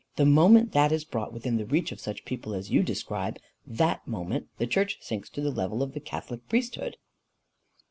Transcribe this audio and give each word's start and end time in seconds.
The 0.15 0.25
moment 0.25 0.71
that 0.71 0.91
is 0.91 1.03
brought 1.03 1.31
within 1.31 1.57
the 1.57 1.65
reach 1.67 1.91
of 1.91 1.99
such 1.99 2.25
people 2.25 2.55
as 2.55 2.71
you 2.71 2.81
describe, 2.81 3.37
that 3.67 4.07
moment 4.07 4.47
the 4.57 4.65
church 4.65 4.97
sinks 4.99 5.29
to 5.29 5.41
the 5.41 5.51
level 5.51 5.83
of 5.83 5.93
the 5.93 5.99
catholic 5.99 6.49
priesthood." 6.49 6.97